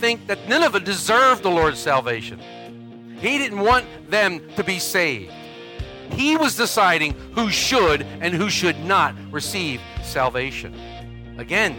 [0.00, 2.38] Think that Nineveh deserved the Lord's salvation.
[3.18, 5.32] He didn't want them to be saved.
[6.10, 10.74] He was deciding who should and who should not receive salvation.
[11.38, 11.76] Again,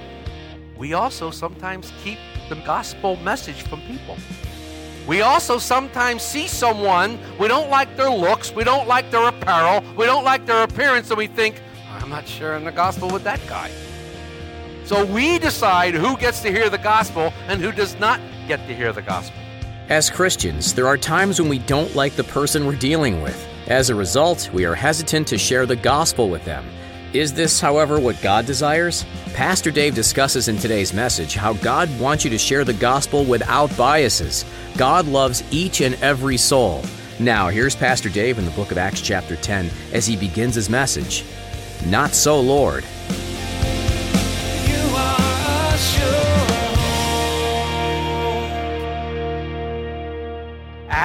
[0.78, 2.18] we also sometimes keep
[2.50, 4.18] the gospel message from people.
[5.08, 9.82] We also sometimes see someone, we don't like their looks, we don't like their apparel,
[9.96, 11.62] we don't like their appearance, and we think,
[11.94, 13.72] I'm not sharing the gospel with that guy.
[14.88, 18.74] So we decide who gets to hear the gospel and who does not get to
[18.74, 19.38] hear the gospel.
[19.90, 23.46] As Christians, there are times when we don't like the person we're dealing with.
[23.68, 26.66] As a result, we are hesitant to share the gospel with them.
[27.12, 29.06] Is this, however, what God desires?
[29.34, 33.76] Pastor Dave discusses in today's message how God wants you to share the gospel without
[33.76, 34.46] biases.
[34.78, 36.82] God loves each and every soul.
[37.20, 40.70] Now, here's Pastor Dave in the book of Acts, chapter 10, as he begins his
[40.70, 41.26] message.
[41.88, 42.86] Not so, Lord.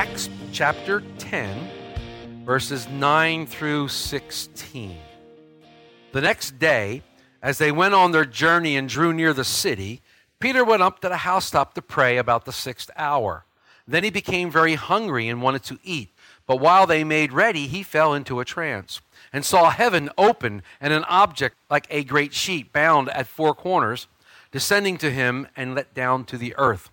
[0.02, 4.96] Acts chapter 10, verses 9 through 16.
[6.10, 7.02] The next day,
[7.40, 10.02] as they went on their journey and drew near the city,
[10.40, 13.44] Peter went up to the housetop to pray about the sixth hour.
[13.86, 16.10] Then he became very hungry and wanted to eat.
[16.48, 19.00] But while they made ready, he fell into a trance
[19.32, 24.08] and saw heaven open and an object like a great sheet bound at four corners
[24.50, 26.90] descending to him and let down to the earth.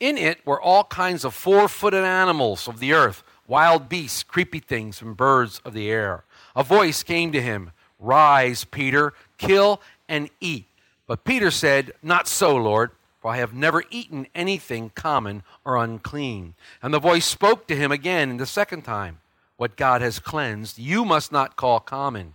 [0.00, 4.60] In it were all kinds of four footed animals of the earth, wild beasts, creepy
[4.60, 6.24] things, and birds of the air.
[6.54, 10.66] A voice came to him Rise, Peter, kill and eat.
[11.06, 16.54] But Peter said, Not so, Lord, for I have never eaten anything common or unclean.
[16.80, 19.18] And the voice spoke to him again the second time
[19.56, 22.34] What God has cleansed, you must not call common.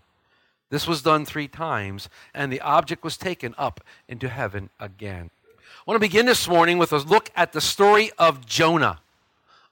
[0.70, 5.30] This was done three times, and the object was taken up into heaven again.
[5.80, 9.00] I want to begin this morning with a look at the story of Jonah.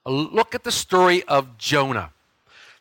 [0.05, 2.11] A look at the story of Jonah.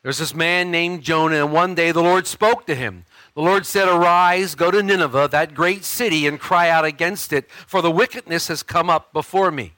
[0.02, 3.04] There's this man named Jonah, and one day the Lord spoke to him.
[3.34, 7.48] The Lord said, Arise, go to Nineveh, that great city, and cry out against it,
[7.50, 9.74] for the wickedness has come up before me.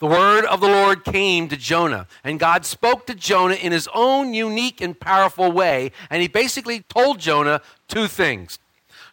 [0.00, 3.88] The word of the Lord came to Jonah, and God spoke to Jonah in his
[3.94, 8.58] own unique and powerful way, and he basically told Jonah two things.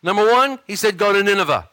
[0.01, 1.69] Number one, he said, Go to Nineveh.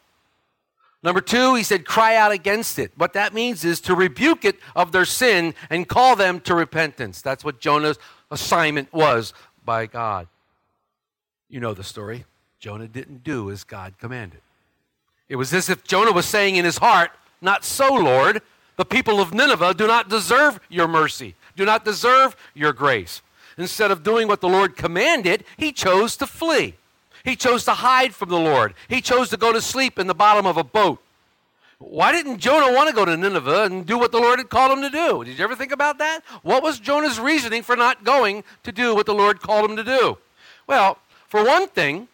[1.05, 2.91] Number two, he said, cry out against it.
[2.97, 7.21] What that means is to rebuke it of their sin and call them to repentance.
[7.21, 7.99] That's what Jonah's
[8.31, 9.31] assignment was
[9.63, 10.27] by God.
[11.47, 12.25] You know the story.
[12.57, 14.41] Jonah didn't do as God commanded.
[15.29, 18.41] It was as if Jonah was saying in his heart, Not so, Lord.
[18.75, 23.21] The people of Nineveh do not deserve your mercy, do not deserve your grace.
[23.59, 26.75] Instead of doing what the Lord commanded, he chose to flee.
[27.25, 28.75] He chose to hide from the Lord.
[28.87, 31.01] He chose to go to sleep in the bottom of a boat.
[31.79, 34.77] Why didn't Jonah want to go to Nineveh and do what the Lord had called
[34.77, 35.23] him to do?
[35.23, 36.21] Did you ever think about that?
[36.43, 39.83] What was Jonah's reasoning for not going to do what the Lord called him to
[39.83, 40.17] do?
[40.67, 42.07] Well, for one thing,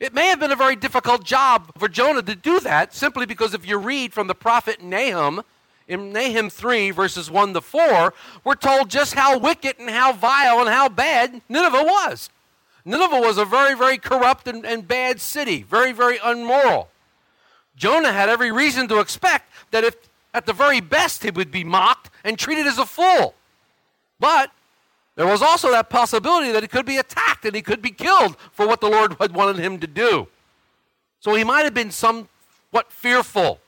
[0.00, 3.54] it may have been a very difficult job for Jonah to do that simply because
[3.54, 5.42] if you read from the prophet Nahum,
[5.86, 8.12] in Nahum 3, verses 1 to 4,
[8.44, 12.30] we're told just how wicked and how vile and how bad Nineveh was.
[12.88, 16.88] Nineveh was a very, very corrupt and, and bad city, very, very unmoral.
[17.76, 19.94] Jonah had every reason to expect that if,
[20.32, 23.34] at the very best, he would be mocked and treated as a fool.
[24.18, 24.50] But
[25.16, 28.38] there was also that possibility that he could be attacked and he could be killed
[28.52, 30.26] for what the Lord had wanted him to do.
[31.20, 32.28] So he might have been somewhat
[32.88, 33.60] fearful.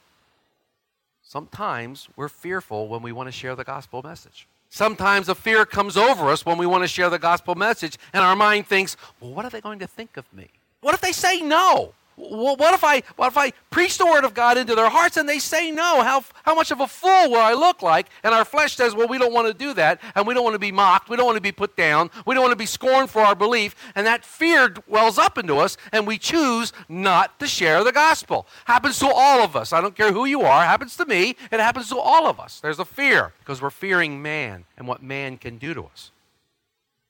[1.23, 4.49] Sometimes we're fearful when we want to share the gospel message.
[4.70, 8.25] Sometimes a fear comes over us when we want to share the gospel message, and
[8.25, 10.46] our mind thinks, well, what are they going to think of me?
[10.81, 11.93] What if they say no?
[12.16, 15.28] What if I what if I preach the word of God into their hearts and
[15.28, 16.02] they say no?
[16.02, 18.08] How how much of a fool will I look like?
[18.22, 20.54] And our flesh says, well, we don't want to do that, and we don't want
[20.54, 22.66] to be mocked, we don't want to be put down, we don't want to be
[22.66, 27.38] scorned for our belief, and that fear wells up into us, and we choose not
[27.40, 28.46] to share the gospel.
[28.66, 29.72] Happens to all of us.
[29.72, 30.64] I don't care who you are.
[30.64, 31.36] Happens to me.
[31.50, 32.60] It happens to all of us.
[32.60, 36.10] There's a fear because we're fearing man and what man can do to us.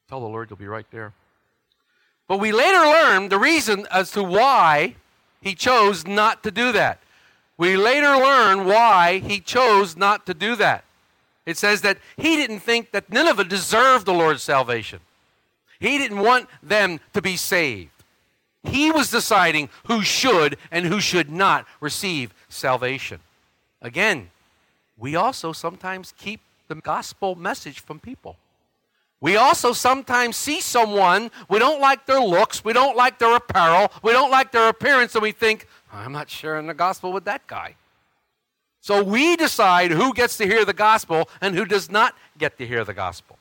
[0.08, 1.12] Tell the Lord you'll be right there.
[2.30, 4.94] But we later learned the reason as to why
[5.40, 7.00] he chose not to do that.
[7.58, 10.84] We later learn why he chose not to do that.
[11.44, 15.00] It says that he didn't think that Nineveh deserved the Lord's salvation.
[15.80, 18.04] He didn't want them to be saved.
[18.62, 23.18] He was deciding who should and who should not receive salvation.
[23.82, 24.30] Again,
[24.96, 26.38] we also sometimes keep
[26.68, 28.36] the gospel message from people.
[29.20, 33.92] We also sometimes see someone, we don't like their looks, we don't like their apparel,
[34.02, 37.46] we don't like their appearance, and we think, I'm not sharing the gospel with that
[37.46, 37.74] guy.
[38.80, 42.66] So we decide who gets to hear the gospel and who does not get to
[42.66, 43.36] hear the gospel.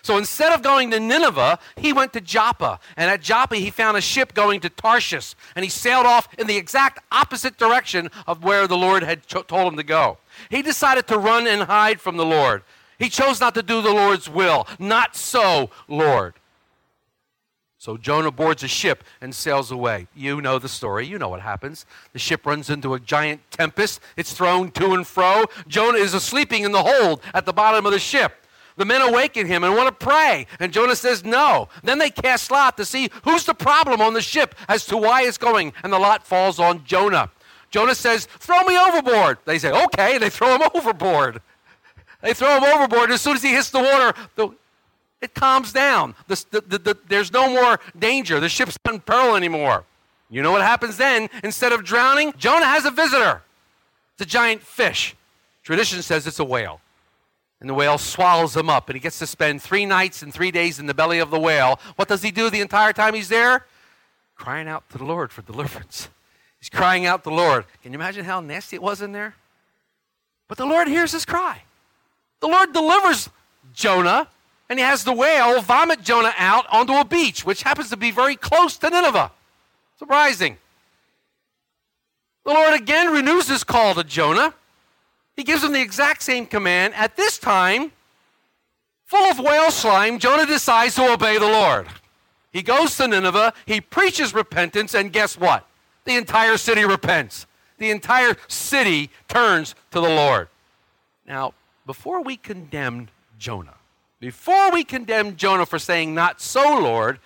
[0.00, 2.80] So instead of going to Nineveh, he went to Joppa.
[2.96, 5.34] And at Joppa, he found a ship going to Tarshish.
[5.54, 9.72] And he sailed off in the exact opposite direction of where the Lord had told
[9.72, 10.18] him to go.
[10.50, 12.62] He decided to run and hide from the Lord.
[12.98, 14.66] He chose not to do the Lord's will.
[14.78, 16.34] Not so, Lord.
[17.80, 20.08] So Jonah boards a ship and sails away.
[20.14, 21.06] You know the story.
[21.06, 21.86] You know what happens.
[22.12, 24.00] The ship runs into a giant tempest.
[24.16, 25.44] It's thrown to and fro.
[25.68, 28.32] Jonah is sleeping in the hold at the bottom of the ship.
[28.78, 30.46] The men awaken him and want to pray.
[30.58, 31.68] And Jonah says no.
[31.84, 35.22] Then they cast lot to see who's the problem on the ship as to why
[35.22, 35.72] it's going.
[35.84, 37.30] And the lot falls on Jonah.
[37.70, 39.38] Jonah says, Throw me overboard.
[39.44, 40.14] They say, Okay.
[40.14, 41.42] And they throw him overboard.
[42.20, 43.10] They throw him overboard.
[43.10, 44.48] As soon as he hits the water, the,
[45.20, 46.14] it calms down.
[46.26, 48.40] The, the, the, there's no more danger.
[48.40, 49.84] The ship's not in peril anymore.
[50.30, 51.28] You know what happens then?
[51.42, 53.42] Instead of drowning, Jonah has a visitor.
[54.14, 55.16] It's a giant fish.
[55.62, 56.80] Tradition says it's a whale.
[57.60, 60.50] And the whale swallows him up, and he gets to spend three nights and three
[60.50, 61.80] days in the belly of the whale.
[61.96, 63.66] What does he do the entire time he's there?
[64.36, 66.08] Crying out to the Lord for deliverance.
[66.60, 67.64] He's crying out to the Lord.
[67.82, 69.34] Can you imagine how nasty it was in there?
[70.46, 71.62] But the Lord hears his cry.
[72.40, 73.28] The Lord delivers
[73.74, 74.28] Jonah,
[74.68, 78.10] and he has the whale vomit Jonah out onto a beach, which happens to be
[78.10, 79.30] very close to Nineveh.
[79.98, 80.58] Surprising.
[82.44, 84.54] The Lord again renews his call to Jonah.
[85.36, 86.94] He gives him the exact same command.
[86.94, 87.92] At this time,
[89.04, 91.86] full of whale slime, Jonah decides to obey the Lord.
[92.52, 95.66] He goes to Nineveh, he preaches repentance, and guess what?
[96.04, 97.46] The entire city repents.
[97.76, 100.48] The entire city turns to the Lord.
[101.26, 101.52] Now,
[101.88, 103.08] before we condemn
[103.38, 103.76] Jonah,
[104.20, 107.18] before we condemn Jonah for saying, Not so, Lord,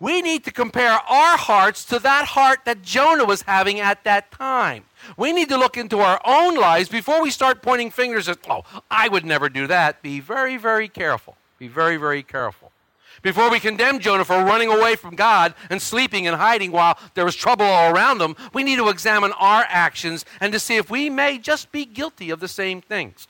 [0.00, 4.30] we need to compare our hearts to that heart that Jonah was having at that
[4.30, 4.84] time.
[5.18, 8.62] We need to look into our own lives before we start pointing fingers at, oh,
[8.90, 10.00] I would never do that.
[10.00, 11.36] Be very, very careful.
[11.58, 12.72] Be very, very careful.
[13.20, 17.26] Before we condemn Jonah for running away from God and sleeping and hiding while there
[17.26, 20.88] was trouble all around him, we need to examine our actions and to see if
[20.88, 23.28] we may just be guilty of the same things.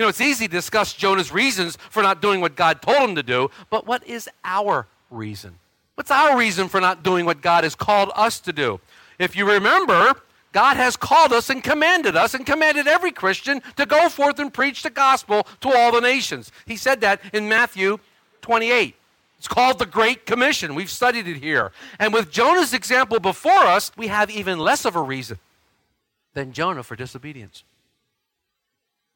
[0.00, 3.16] You know, it's easy to discuss Jonah's reasons for not doing what God told him
[3.16, 5.58] to do, but what is our reason?
[5.94, 8.80] What's our reason for not doing what God has called us to do?
[9.18, 10.14] If you remember,
[10.52, 14.50] God has called us and commanded us and commanded every Christian to go forth and
[14.50, 16.50] preach the gospel to all the nations.
[16.64, 17.98] He said that in Matthew
[18.40, 18.94] 28.
[19.36, 20.74] It's called the Great Commission.
[20.74, 21.72] We've studied it here.
[21.98, 25.38] And with Jonah's example before us, we have even less of a reason
[26.32, 27.64] than Jonah for disobedience.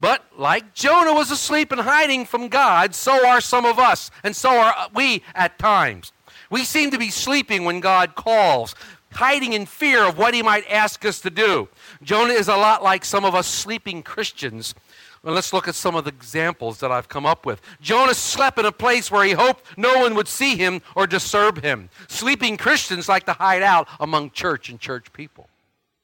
[0.05, 4.37] But like Jonah was asleep and hiding from God, so are some of us, and
[4.37, 6.13] so are we at times.
[6.51, 8.75] We seem to be sleeping when God calls,
[9.13, 11.71] hiding in fear of what he might ask us to do.
[12.03, 14.75] Jonah is a lot like some of us sleeping Christians.
[15.23, 17.63] Well, let's look at some of the examples that I've come up with.
[17.81, 21.63] Jonah slept in a place where he hoped no one would see him or disturb
[21.63, 21.89] him.
[22.09, 25.49] Sleeping Christians like to hide out among church and church people.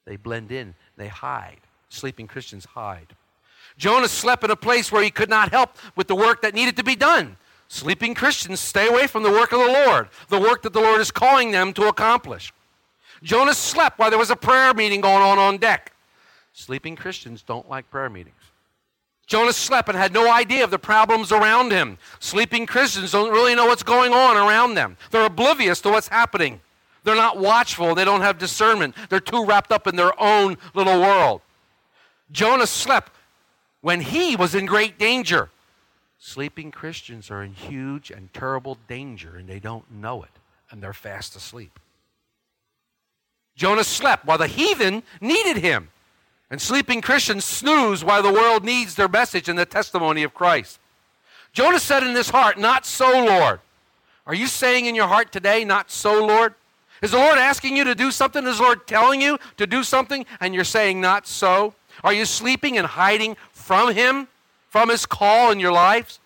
[0.07, 1.61] They blend in, they hide.
[1.90, 3.14] Sleeping Christians hide.
[3.80, 6.76] Jonah slept in a place where he could not help with the work that needed
[6.76, 7.38] to be done.
[7.68, 11.00] Sleeping Christians stay away from the work of the Lord, the work that the Lord
[11.00, 12.52] is calling them to accomplish.
[13.22, 15.94] Jonah slept while there was a prayer meeting going on on deck.
[16.52, 18.34] Sleeping Christians don't like prayer meetings.
[19.26, 21.96] Jonah slept and had no idea of the problems around him.
[22.18, 24.99] Sleeping Christians don't really know what's going on around them.
[25.10, 26.60] They're oblivious to what's happening.
[27.04, 27.94] They're not watchful.
[27.94, 28.94] They don't have discernment.
[29.08, 31.40] They're too wrapped up in their own little world.
[32.30, 33.12] Jonah slept
[33.80, 35.50] when he was in great danger.
[36.18, 40.30] Sleeping Christians are in huge and terrible danger and they don't know it,
[40.70, 41.78] and they're fast asleep.
[43.56, 45.90] Jonah slept while the heathen needed him.
[46.50, 50.80] And sleeping Christians snooze while the world needs their message and the testimony of Christ.
[51.52, 53.60] Jonah said in his heart, Not so, Lord.
[54.26, 56.54] Are you saying in your heart today, Not so, Lord?
[57.02, 58.46] Is the Lord asking you to do something?
[58.46, 61.75] Is the Lord telling you to do something and you're saying, Not so?
[62.02, 64.28] Are you sleeping and hiding from Him,
[64.68, 66.20] from His call in your lives?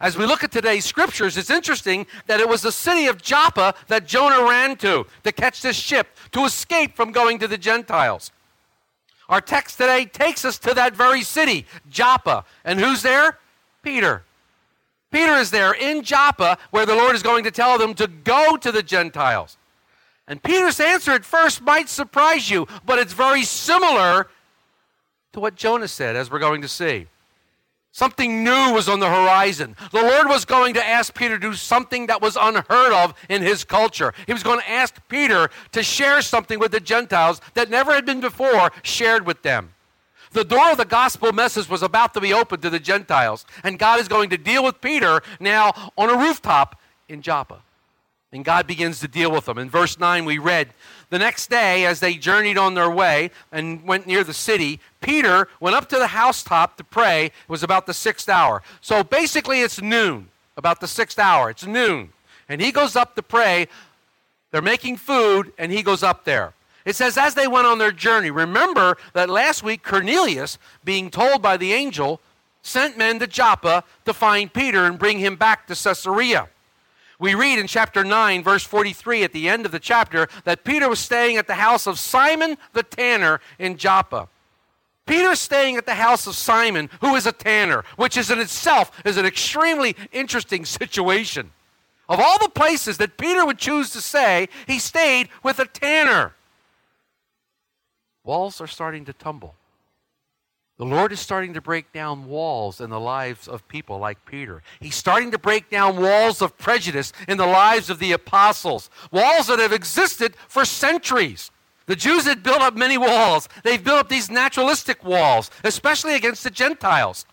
[0.00, 3.74] As we look at today's scriptures, it's interesting that it was the city of Joppa
[3.88, 8.30] that Jonah ran to to catch this ship, to escape from going to the Gentiles.
[9.28, 12.44] Our text today takes us to that very city, Joppa.
[12.64, 13.38] And who's there?
[13.82, 14.24] Peter.
[15.10, 18.56] Peter is there in Joppa where the Lord is going to tell them to go
[18.56, 19.56] to the Gentiles.
[20.26, 24.28] And Peter's answer at first might surprise you, but it's very similar
[25.34, 27.06] to what Jonah said, as we're going to see.
[27.90, 29.76] Something new was on the horizon.
[29.90, 33.42] The Lord was going to ask Peter to do something that was unheard of in
[33.42, 34.14] his culture.
[34.26, 38.06] He was going to ask Peter to share something with the Gentiles that never had
[38.06, 39.74] been before shared with them.
[40.30, 43.76] The door of the gospel message was about to be opened to the Gentiles, and
[43.76, 47.60] God is going to deal with Peter now on a rooftop in Joppa.
[48.32, 49.58] And God begins to deal with them.
[49.58, 50.70] In verse 9, we read,
[51.14, 55.46] The next day, as they journeyed on their way and went near the city, Peter
[55.60, 57.26] went up to the housetop to pray.
[57.26, 58.64] It was about the sixth hour.
[58.80, 61.50] So basically, it's noon, about the sixth hour.
[61.50, 62.12] It's noon.
[62.48, 63.68] And he goes up to pray.
[64.50, 66.52] They're making food, and he goes up there.
[66.84, 71.40] It says, as they went on their journey, remember that last week Cornelius, being told
[71.40, 72.20] by the angel,
[72.62, 76.48] sent men to Joppa to find Peter and bring him back to Caesarea.
[77.18, 80.88] We read in chapter 9, verse 43, at the end of the chapter, that Peter
[80.88, 84.28] was staying at the house of Simon the tanner in Joppa.
[85.06, 88.90] Peter's staying at the house of Simon, who is a tanner, which is in itself
[89.04, 91.52] is an extremely interesting situation.
[92.08, 96.34] Of all the places that Peter would choose to stay, he stayed with a tanner.
[98.24, 99.54] Walls are starting to tumble.
[100.76, 104.60] The Lord is starting to break down walls in the lives of people like Peter.
[104.80, 109.46] He's starting to break down walls of prejudice in the lives of the apostles, walls
[109.46, 111.52] that have existed for centuries.
[111.86, 113.48] The Jews had built up many walls.
[113.62, 117.24] They've built up these naturalistic walls, especially against the Gentiles.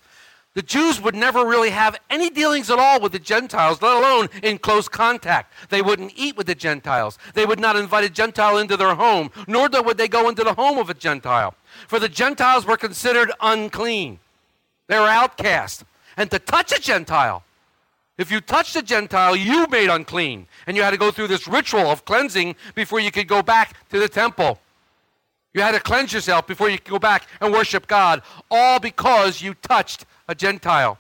[0.54, 4.28] The Jews would never really have any dealings at all with the Gentiles, let alone
[4.44, 5.54] in close contact.
[5.70, 7.18] They wouldn't eat with the Gentiles.
[7.34, 10.54] They would not invite a Gentile into their home, nor would they go into the
[10.54, 11.56] home of a Gentile.
[11.88, 14.20] For the Gentiles were considered unclean,
[14.88, 15.84] they were outcast.
[16.18, 17.44] And to touch a Gentile,
[18.18, 20.48] if you touched a Gentile, you made unclean.
[20.68, 23.76] And you had to go through this ritual of cleansing before you could go back
[23.90, 24.60] to the temple.
[25.54, 29.42] You had to cleanse yourself before you could go back and worship God, all because
[29.42, 30.98] you touched a Gentile.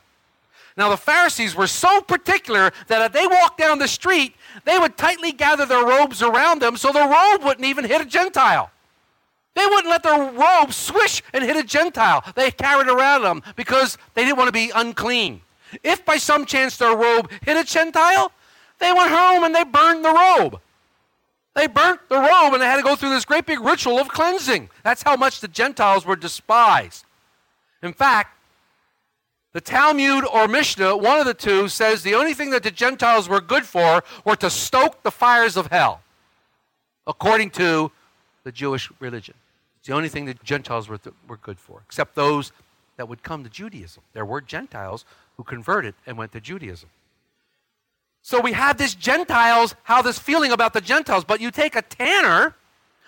[0.78, 4.36] Now, the Pharisees were so particular that if they walked down the street,
[4.66, 8.06] they would tightly gather their robes around them so the robe wouldn't even hit a
[8.06, 8.72] Gentile.
[9.56, 12.24] They wouldn't let their robe swish and hit a Gentile.
[12.36, 15.42] They carried around them because they didn't want to be unclean.
[15.84, 18.32] If by some chance their robe hit a Gentile,
[18.80, 20.60] they went home and they burned the robe.
[21.54, 24.08] They burnt the robe and they had to go through this great big ritual of
[24.08, 24.70] cleansing.
[24.84, 27.06] That's how much the Gentiles were despised.
[27.84, 28.38] In fact,
[29.54, 33.28] the Talmud or Mishnah, one of the two, says the only thing that the Gentiles
[33.28, 36.02] were good for were to stoke the fires of hell,
[37.06, 37.92] according to
[38.44, 39.36] the Jewish religion.
[39.80, 42.52] It's the only thing the Gentiles were, were good for, except those
[42.98, 44.04] that would come to Judaism.
[44.14, 45.06] There were Gentiles
[45.38, 46.90] who converted and went to Judaism.
[48.22, 51.82] So we have this Gentiles, how this feeling about the Gentiles, but you take a
[51.82, 52.56] tanner.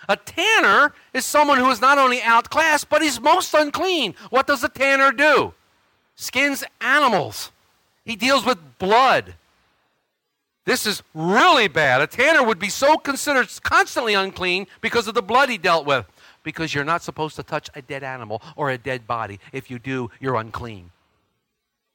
[0.10, 4.16] A tanner is someone who is not only outclassed, but he's most unclean.
[4.32, 5.54] What does a tanner do?
[6.16, 7.52] Skins animals.
[8.04, 9.36] He deals with blood.
[10.66, 12.02] This is really bad.
[12.02, 16.06] A tanner would be so considered constantly unclean because of the blood he dealt with.
[16.44, 19.40] Because you're not supposed to touch a dead animal or a dead body.
[19.52, 20.92] If you do, you're unclean.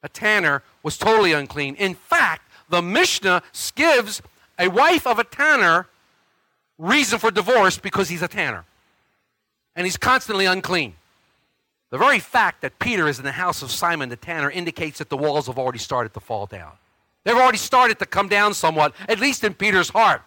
[0.02, 1.74] A tanner was totally unclean.
[1.76, 3.42] In fact, the Mishnah
[3.74, 4.22] gives
[4.58, 5.86] a wife of a tanner
[6.78, 8.64] reason for divorce because he's a tanner.
[9.74, 10.94] And he's constantly unclean.
[11.90, 15.08] The very fact that Peter is in the house of Simon the tanner indicates that
[15.08, 16.72] the walls have already started to fall down.
[17.28, 20.22] They've already started to come down somewhat, at least in Peter's heart.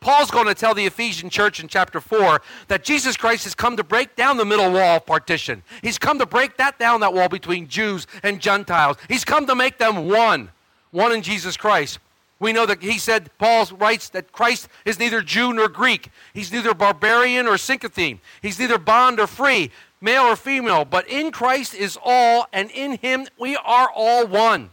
[0.00, 3.76] Paul's going to tell the Ephesian church in chapter 4 that Jesus Christ has come
[3.76, 5.62] to break down the middle wall partition.
[5.82, 8.96] He's come to break that down, that wall between Jews and Gentiles.
[9.08, 10.50] He's come to make them one,
[10.90, 11.98] one in Jesus Christ.
[12.40, 16.08] We know that he said, Paul writes that Christ is neither Jew nor Greek.
[16.32, 18.20] He's neither barbarian or Scythian.
[18.40, 22.92] He's neither bond or free, male or female, but in Christ is all, and in
[22.92, 24.70] him we are all one.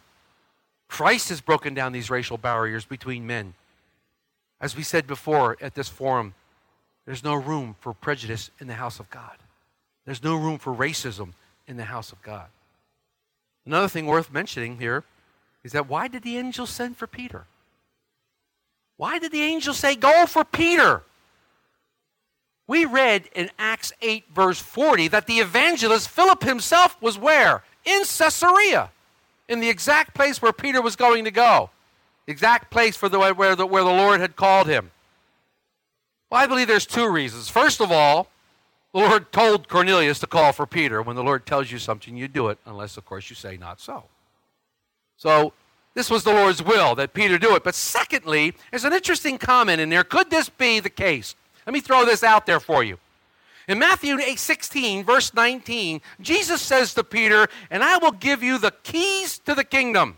[0.87, 3.53] Christ has broken down these racial barriers between men.
[4.61, 6.33] As we said before at this forum,
[7.05, 9.37] there's no room for prejudice in the house of God.
[10.05, 11.33] There's no room for racism
[11.67, 12.47] in the house of God.
[13.65, 15.03] Another thing worth mentioning here
[15.63, 17.45] is that why did the angel send for Peter?
[18.97, 21.01] Why did the angel say, Go for Peter?
[22.67, 27.63] We read in Acts 8, verse 40, that the evangelist Philip himself was where?
[27.83, 28.91] In Caesarea.
[29.47, 31.69] In the exact place where Peter was going to go,
[32.27, 34.91] exact place for the, where, the, where the Lord had called him.
[36.29, 37.49] Well, I believe there's two reasons.
[37.49, 38.27] First of all,
[38.93, 41.01] the Lord told Cornelius to call for Peter.
[41.01, 43.79] When the Lord tells you something, you do it, unless, of course, you say not
[43.79, 44.05] so.
[45.17, 45.53] So,
[45.93, 47.63] this was the Lord's will that Peter do it.
[47.63, 50.03] But secondly, there's an interesting comment in there.
[50.03, 51.35] Could this be the case?
[51.65, 52.97] Let me throw this out there for you.
[53.67, 58.57] In Matthew 8, 16, verse 19, Jesus says to Peter, And I will give you
[58.57, 60.17] the keys to the kingdom.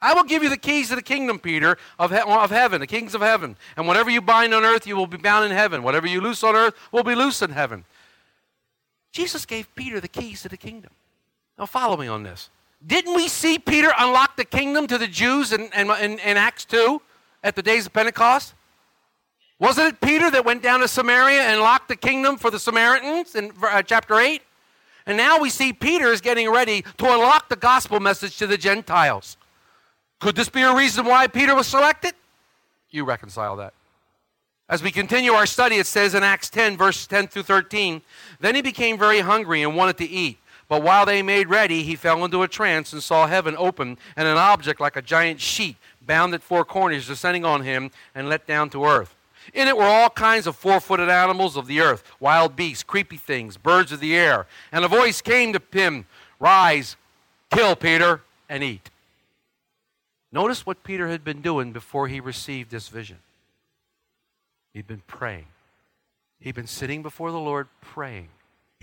[0.00, 2.86] I will give you the keys to the kingdom, Peter, of, he- of heaven, the
[2.86, 3.56] kings of heaven.
[3.76, 5.82] And whatever you bind on earth, you will be bound in heaven.
[5.82, 7.84] Whatever you loose on earth will be loose in heaven.
[9.10, 10.90] Jesus gave Peter the keys to the kingdom.
[11.58, 12.50] Now, follow me on this.
[12.86, 16.66] Didn't we see Peter unlock the kingdom to the Jews in, in, in, in Acts
[16.66, 17.00] 2
[17.42, 18.54] at the days of Pentecost?
[19.58, 23.34] Wasn't it Peter that went down to Samaria and locked the kingdom for the Samaritans
[23.34, 24.42] in uh, chapter 8?
[25.06, 28.58] And now we see Peter is getting ready to unlock the gospel message to the
[28.58, 29.36] Gentiles.
[30.20, 32.14] Could this be a reason why Peter was selected?
[32.90, 33.72] You reconcile that.
[34.68, 38.02] As we continue our study, it says in Acts 10, verse 10 through 13
[38.40, 40.38] Then he became very hungry and wanted to eat.
[40.68, 44.26] But while they made ready, he fell into a trance and saw heaven open and
[44.26, 48.46] an object like a giant sheet bound at four corners descending on him and let
[48.46, 49.15] down to earth.
[49.54, 53.16] In it were all kinds of four footed animals of the earth, wild beasts, creepy
[53.16, 54.46] things, birds of the air.
[54.72, 56.06] And a voice came to him
[56.38, 56.96] Rise,
[57.50, 58.90] kill Peter, and eat.
[60.32, 63.18] Notice what Peter had been doing before he received this vision.
[64.74, 65.46] He'd been praying.
[66.40, 68.28] He'd been sitting before the Lord praying.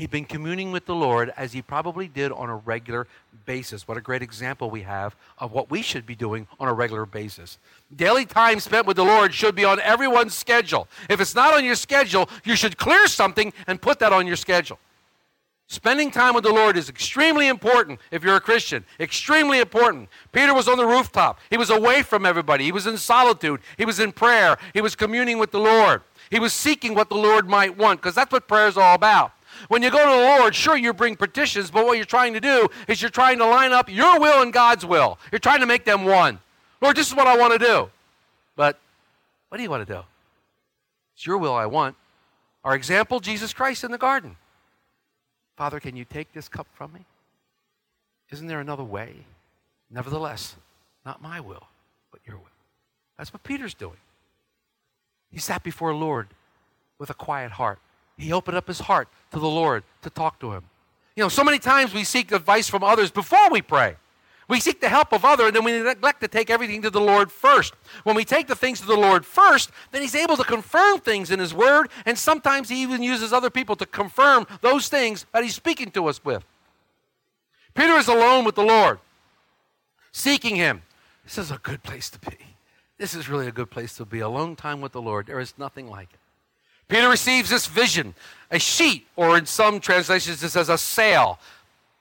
[0.03, 3.07] He'd been communing with the Lord as he probably did on a regular
[3.45, 3.87] basis.
[3.87, 7.05] What a great example we have of what we should be doing on a regular
[7.05, 7.57] basis.
[7.95, 10.89] Daily time spent with the Lord should be on everyone's schedule.
[11.09, 14.35] If it's not on your schedule, you should clear something and put that on your
[14.35, 14.77] schedule.
[15.67, 18.83] Spending time with the Lord is extremely important if you're a Christian.
[18.99, 20.09] Extremely important.
[20.33, 21.39] Peter was on the rooftop.
[21.49, 22.65] He was away from everybody.
[22.65, 23.61] He was in solitude.
[23.77, 24.57] He was in prayer.
[24.73, 26.01] He was communing with the Lord.
[26.29, 29.31] He was seeking what the Lord might want because that's what prayer is all about.
[29.67, 32.39] When you go to the Lord, sure, you bring petitions, but what you're trying to
[32.39, 35.19] do is you're trying to line up your will and God's will.
[35.31, 36.39] You're trying to make them one.
[36.81, 37.89] Lord, this is what I want to do.
[38.55, 38.79] But
[39.49, 40.01] what do you want to do?
[41.15, 41.95] It's your will I want.
[42.63, 44.35] Our example, Jesus Christ in the garden.
[45.55, 47.05] Father, can you take this cup from me?
[48.31, 49.13] Isn't there another way?
[49.91, 50.55] Nevertheless,
[51.05, 51.67] not my will,
[52.11, 52.45] but your will.
[53.17, 53.97] That's what Peter's doing.
[55.31, 56.29] He sat before the Lord
[56.97, 57.79] with a quiet heart.
[58.17, 60.63] He opened up his heart to the Lord to talk to him.
[61.15, 63.95] You know, so many times we seek advice from others before we pray.
[64.49, 66.99] We seek the help of others, and then we neglect to take everything to the
[66.99, 67.73] Lord first.
[68.03, 71.31] When we take the things to the Lord first, then He's able to confirm things
[71.31, 75.43] in His Word, and sometimes He even uses other people to confirm those things that
[75.43, 76.43] He's speaking to us with.
[77.73, 78.99] Peter is alone with the Lord,
[80.11, 80.81] seeking Him.
[81.23, 82.37] This is a good place to be.
[82.97, 84.19] This is really a good place to be.
[84.19, 85.27] Alone time with the Lord.
[85.27, 86.19] There is nothing like it.
[86.93, 88.13] Peter receives this vision.
[88.51, 91.39] A sheet, or in some translations, it says a sail,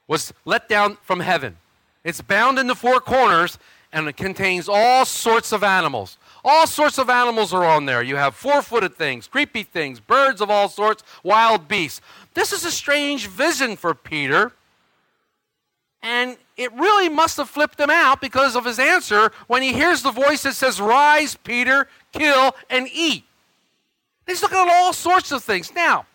[0.06, 1.56] was let down from heaven.
[2.04, 3.58] It's bound in the four corners
[3.90, 6.18] and it contains all sorts of animals.
[6.44, 8.02] All sorts of animals are on there.
[8.02, 12.02] You have four footed things, creepy things, birds of all sorts, wild beasts.
[12.34, 14.52] This is a strange vision for Peter.
[16.02, 20.02] And it really must have flipped him out because of his answer when he hears
[20.02, 23.24] the voice that says, Rise, Peter, kill, and eat.
[24.26, 25.74] He's looking at all sorts of things.
[25.74, 26.06] Now,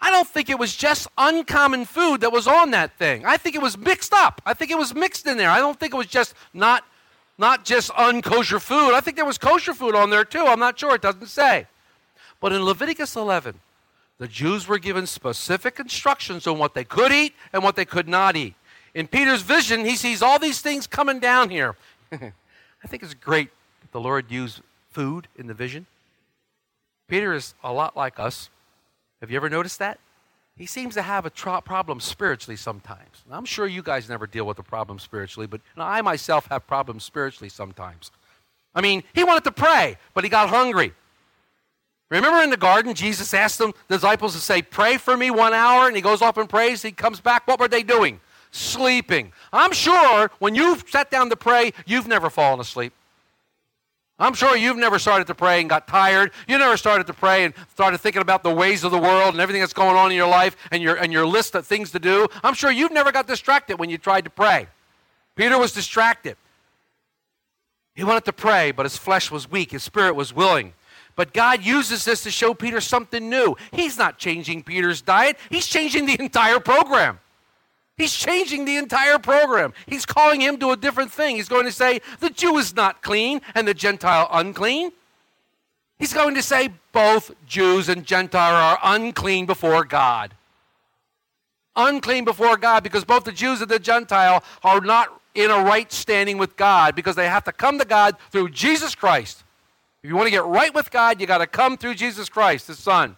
[0.00, 3.24] I don't think it was just uncommon food that was on that thing.
[3.24, 4.42] I think it was mixed up.
[4.44, 5.48] I think it was mixed in there.
[5.48, 6.84] I don't think it was just not
[7.38, 8.94] not just unkosher food.
[8.94, 10.44] I think there was kosher food on there too.
[10.44, 10.94] I'm not sure.
[10.94, 11.66] It doesn't say.
[12.40, 13.58] But in Leviticus 11,
[14.18, 18.08] the Jews were given specific instructions on what they could eat and what they could
[18.08, 18.54] not eat.
[18.94, 21.76] In Peter's vision, he sees all these things coming down here.
[22.12, 23.50] I think it's great
[23.80, 25.86] that the Lord used food in the vision.
[27.08, 28.50] Peter is a lot like us.
[29.20, 29.98] Have you ever noticed that?
[30.56, 33.22] He seems to have a problem spiritually sometimes.
[33.24, 36.02] And I'm sure you guys never deal with a problem spiritually, but you know, I
[36.02, 38.10] myself have problems spiritually sometimes.
[38.74, 40.92] I mean, he wanted to pray, but he got hungry.
[42.10, 45.54] Remember in the garden, Jesus asked them, the disciples to say, Pray for me one
[45.54, 46.82] hour, and he goes off and prays.
[46.82, 47.46] He comes back.
[47.46, 48.20] What were they doing?
[48.50, 49.32] Sleeping.
[49.50, 52.92] I'm sure when you've sat down to pray, you've never fallen asleep.
[54.22, 56.30] I'm sure you've never started to pray and got tired.
[56.46, 59.40] You never started to pray and started thinking about the ways of the world and
[59.40, 61.98] everything that's going on in your life and your, and your list of things to
[61.98, 62.28] do.
[62.44, 64.68] I'm sure you've never got distracted when you tried to pray.
[65.34, 66.36] Peter was distracted.
[67.96, 70.74] He wanted to pray, but his flesh was weak, his spirit was willing.
[71.16, 73.56] But God uses this to show Peter something new.
[73.72, 77.18] He's not changing Peter's diet, he's changing the entire program.
[77.96, 79.74] He's changing the entire program.
[79.86, 81.36] He's calling him to a different thing.
[81.36, 84.92] He's going to say, the Jew is not clean and the Gentile unclean.
[85.98, 90.34] He's going to say, both Jews and Gentile are unclean before God.
[91.76, 95.90] Unclean before God because both the Jews and the Gentile are not in a right
[95.92, 99.44] standing with God because they have to come to God through Jesus Christ.
[100.02, 102.66] If you want to get right with God, you got to come through Jesus Christ,
[102.66, 103.16] the Son.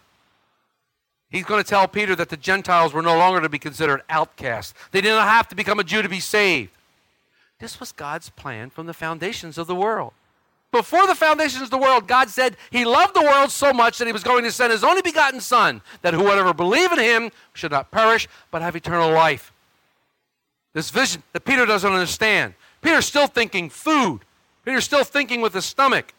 [1.35, 4.73] He's going to tell Peter that the Gentiles were no longer to be considered outcasts.
[4.91, 6.71] They did not have to become a Jew to be saved.
[7.59, 10.13] This was God's plan from the foundations of the world.
[10.71, 14.07] Before the foundations of the world, God said He loved the world so much that
[14.07, 17.71] He was going to send His only begotten Son, that whoever believe in Him should
[17.71, 19.51] not perish, but have eternal life.
[20.71, 22.53] This vision that Peter doesn't understand.
[22.81, 24.21] Peter's still thinking food.
[24.63, 26.13] Peter's still thinking with his stomach.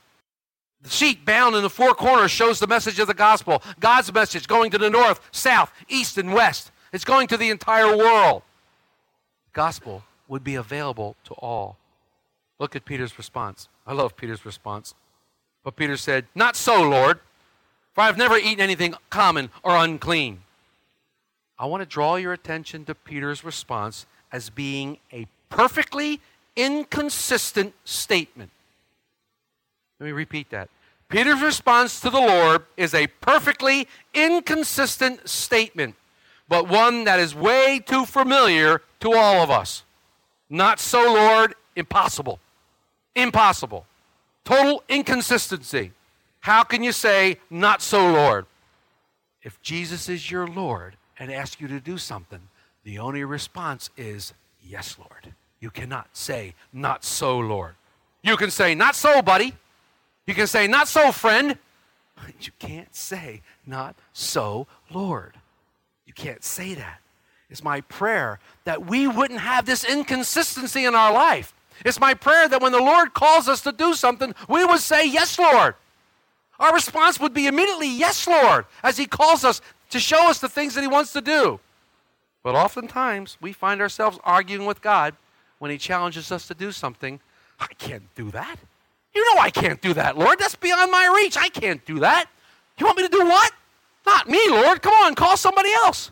[0.86, 3.60] The sheet bound in the four corners shows the message of the gospel.
[3.80, 6.70] God's message going to the north, south, east, and west.
[6.92, 8.44] It's going to the entire world.
[9.52, 11.76] Gospel would be available to all.
[12.60, 13.68] Look at Peter's response.
[13.84, 14.94] I love Peter's response.
[15.64, 17.18] But Peter said, Not so, Lord,
[17.92, 20.42] for I have never eaten anything common or unclean.
[21.58, 26.20] I want to draw your attention to Peter's response as being a perfectly
[26.54, 28.52] inconsistent statement.
[29.98, 30.68] Let me repeat that.
[31.08, 35.94] Peter's response to the Lord is a perfectly inconsistent statement,
[36.48, 39.84] but one that is way too familiar to all of us.
[40.50, 42.40] Not so, Lord, impossible.
[43.14, 43.86] Impossible.
[44.44, 45.92] Total inconsistency.
[46.40, 48.46] How can you say, not so, Lord?
[49.42, 52.40] If Jesus is your Lord and asks you to do something,
[52.84, 55.34] the only response is, yes, Lord.
[55.60, 57.74] You cannot say, not so, Lord.
[58.22, 59.54] You can say, not so, buddy.
[60.26, 61.58] You can say, not so, friend.
[62.16, 65.34] But you can't say, not so, Lord.
[66.06, 67.00] You can't say that.
[67.48, 71.54] It's my prayer that we wouldn't have this inconsistency in our life.
[71.84, 75.06] It's my prayer that when the Lord calls us to do something, we would say,
[75.06, 75.74] Yes, Lord.
[76.58, 79.60] Our response would be immediately, Yes, Lord, as He calls us
[79.90, 81.60] to show us the things that He wants to do.
[82.42, 85.14] But oftentimes, we find ourselves arguing with God
[85.58, 87.20] when He challenges us to do something.
[87.60, 88.58] I can't do that.
[89.16, 90.38] You know I can't do that, Lord.
[90.38, 91.38] That's beyond my reach.
[91.38, 92.26] I can't do that.
[92.76, 93.50] You want me to do what?
[94.04, 94.82] Not me, Lord.
[94.82, 96.10] Come on, call somebody else.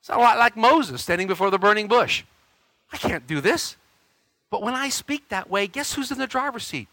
[0.00, 2.24] It's a lot like Moses standing before the burning bush.
[2.92, 3.76] I can't do this.
[4.50, 6.88] But when I speak that way, guess who's in the driver's seat?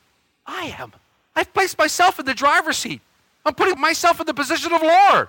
[0.45, 0.93] I am.
[1.35, 3.01] I've placed myself in the driver's seat.
[3.43, 5.27] I'm putting myself in the position of Lord.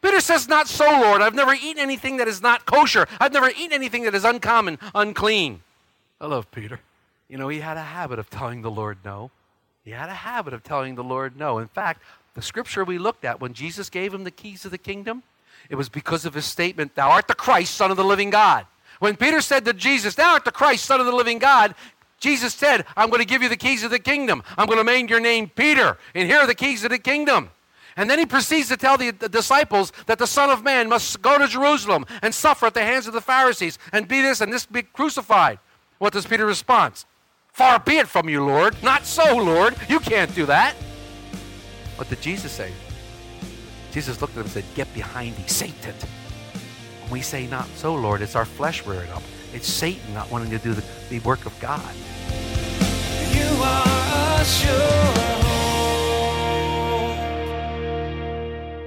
[0.00, 1.20] Peter says, Not so, Lord.
[1.20, 3.06] I've never eaten anything that is not kosher.
[3.20, 5.60] I've never eaten anything that is uncommon, unclean.
[6.18, 6.80] I love Peter.
[7.28, 9.30] You know, he had a habit of telling the Lord no.
[9.84, 11.58] He had a habit of telling the Lord no.
[11.58, 12.02] In fact,
[12.34, 15.22] the scripture we looked at when Jesus gave him the keys of the kingdom,
[15.68, 18.66] it was because of his statement, Thou art the Christ, Son of the living God.
[18.98, 21.74] When Peter said to Jesus, Thou art the Christ, Son of the living God,
[22.18, 24.42] Jesus said, I'm going to give you the keys of the kingdom.
[24.58, 27.50] I'm going to make your name Peter, and here are the keys of the kingdom.
[27.96, 31.20] And then he proceeds to tell the, the disciples that the Son of Man must
[31.20, 34.52] go to Jerusalem and suffer at the hands of the Pharisees and be this and
[34.52, 35.58] this be crucified.
[35.98, 37.04] What does Peter respond?
[37.52, 38.80] Far be it from you, Lord.
[38.82, 39.74] Not so, Lord.
[39.88, 40.74] You can't do that.
[41.96, 42.72] What did Jesus say?
[43.92, 45.94] Jesus looked at him and said, Get behind thee, Satan.
[47.02, 49.22] When we say not so, Lord, it's our flesh rearing up.
[49.52, 51.94] It's Satan not wanting to do the, the work of God.
[53.32, 55.20] You are a sure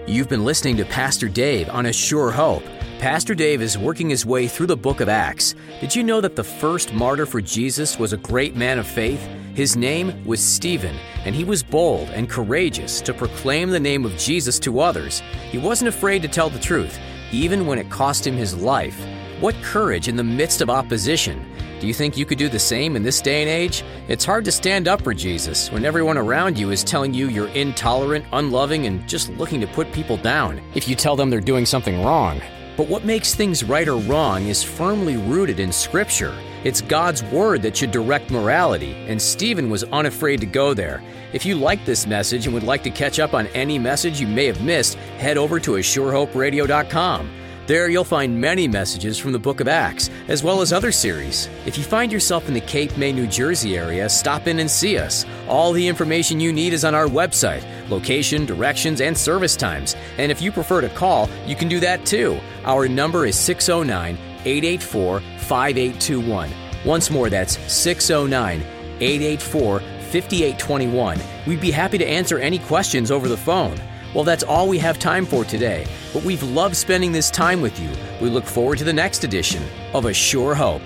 [0.05, 2.63] You've been listening to Pastor Dave on A Sure Hope.
[2.99, 5.55] Pastor Dave is working his way through the book of Acts.
[5.81, 9.21] Did you know that the first martyr for Jesus was a great man of faith?
[9.55, 14.17] His name was Stephen, and he was bold and courageous to proclaim the name of
[14.17, 15.21] Jesus to others.
[15.51, 16.97] He wasn't afraid to tell the truth,
[17.31, 18.97] even when it cost him his life.
[19.41, 21.45] What courage in the midst of opposition!
[21.81, 23.83] Do you think you could do the same in this day and age?
[24.07, 27.49] It's hard to stand up for Jesus when everyone around you is telling you you're
[27.49, 31.65] intolerant, unloving, and just looking to put people down if you tell them they're doing
[31.65, 32.39] something wrong.
[32.75, 36.35] But what makes things right or wrong is firmly rooted in Scripture.
[36.63, 41.03] It's God's Word that should direct morality, and Stephen was unafraid to go there.
[41.33, 44.27] If you like this message and would like to catch up on any message you
[44.27, 47.42] may have missed, head over to ASureHopeRadio.com.
[47.65, 51.47] There you'll find many messages from the book of Acts, as well as other series.
[51.65, 54.97] If you find yourself in the Cape May, New Jersey area, stop in and see
[54.97, 55.25] us.
[55.47, 59.95] All the information you need is on our website location, directions, and service times.
[60.17, 62.37] And if you prefer to call, you can do that too.
[62.65, 66.51] Our number is 609 884 5821.
[66.85, 68.61] Once more, that's 609
[68.99, 71.19] 884 5821.
[71.47, 73.77] We'd be happy to answer any questions over the phone.
[74.13, 77.79] Well, that's all we have time for today, but we've loved spending this time with
[77.79, 77.89] you.
[78.21, 80.83] We look forward to the next edition of A Sure Hope.